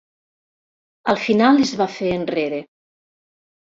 [1.15, 2.67] Al final es va fer enrere.